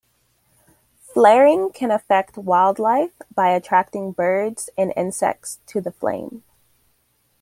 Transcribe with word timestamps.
Flaring 1.13 1.69
can 1.71 1.91
affect 1.91 2.35
wildlife 2.35 3.21
by 3.35 3.49
attracting 3.51 4.13
birds 4.13 4.67
and 4.75 4.91
insects 4.97 5.59
to 5.67 5.79
the 5.79 5.91
flame. 5.91 6.41